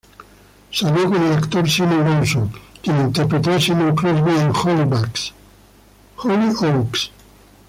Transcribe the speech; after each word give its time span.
Salió 0.71 1.11
con 1.11 1.21
el 1.21 1.33
actor 1.33 1.69
Simon 1.69 2.03
Lawson, 2.09 2.51
quien 2.81 2.99
interpretó 3.01 3.51
a 3.51 3.61
Simon 3.61 3.95
Crosby 3.95 4.31
en 4.31 4.49
"Hollyoaks". 4.49 5.31